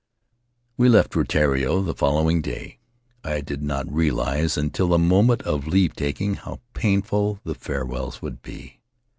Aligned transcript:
We 0.77 0.89
left 0.89 1.11
Rutiaro 1.11 1.85
the 1.85 1.93
following 1.93 2.41
day. 2.41 2.79
I 3.23 3.39
did 3.39 3.61
not 3.61 3.87
realize 3.93 4.57
until 4.57 4.87
the 4.87 4.97
moment 4.97 5.43
of 5.43 5.67
leave 5.67 5.93
taking 5.95 6.33
how 6.33 6.61
painful 6.73 7.39
the 7.43 7.53
farewells 7.53 8.19
would 8.19 8.41
be. 8.41 8.79